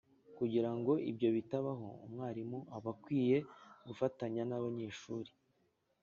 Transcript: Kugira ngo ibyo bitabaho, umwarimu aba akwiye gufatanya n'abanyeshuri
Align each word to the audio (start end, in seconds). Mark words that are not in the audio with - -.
Kugira 0.37 0.69
ngo 0.77 0.93
ibyo 1.09 1.29
bitabaho, 1.35 1.87
umwarimu 2.05 2.59
aba 2.75 2.91
akwiye 2.95 3.37
gufatanya 3.87 4.41
n'abanyeshuri 4.49 5.31